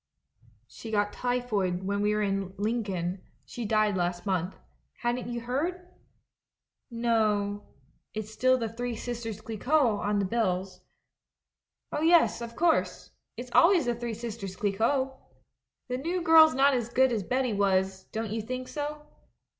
"'She 0.67 0.89
got 0.89 1.13
tj^phoid 1.13 1.83
when 1.83 2.01
we 2.01 2.15
were 2.15 2.23
in 2.23 2.55
Lincoln— 2.57 3.21
she 3.45 3.65
died 3.65 3.95
last 3.95 4.25
month. 4.25 4.55
Hadn't 5.01 5.27
you 5.27 5.41
heard?'" 5.41 5.89
'No.... 7.05 7.67
It's 8.15 8.31
still 8.31 8.57
"The 8.57 8.67
Three 8.67 8.95
Sisters 8.95 9.41
Clic 9.41 9.63
quot" 9.63 10.03
on 10.03 10.17
the 10.17 10.25
bills.'" 10.25 10.81
'Oh, 11.91 12.01
yes, 12.01 12.41
of 12.41 12.55
course— 12.55 13.11
it's 13.37 13.51
always 13.51 13.85
"The 13.85 13.93
Three 13.93 14.15
Sisters 14.15 14.55
Clicquot."... 14.55 15.13
The 15.87 15.97
new 15.99 16.23
girl's 16.23 16.55
not 16.55 16.73
as 16.73 16.89
good 16.89 17.11
as 17.11 17.21
Betty 17.21 17.53
was— 17.53 18.05
do 18.11 18.25
you 18.25 18.41
think 18.41 18.69
so?' 18.69 19.05